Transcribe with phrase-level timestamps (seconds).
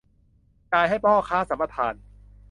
[0.71, 1.93] จ่ายให้พ่อค้าสัมปทาน